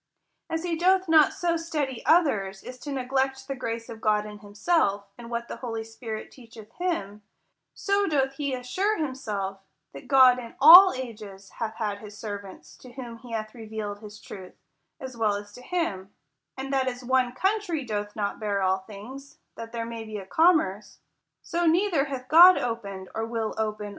[0.49, 4.39] As he doth not so study others as to neglect the grace of God in
[4.39, 7.21] himself, and what the Holy Spirit teacheth him;
[7.75, 9.61] so doth he assure himself,
[9.93, 14.19] that God in all ages hath had his servants, to whom he hath revealed his
[14.19, 14.55] truth,
[14.99, 16.11] as well as to him:
[16.57, 20.25] and that as one country doth not bear all things, that there may be a
[20.25, 20.97] commerce;
[21.43, 23.49] so neither hath God opened, or will open.
[23.51, 23.89] THE COUNTRY PARSON.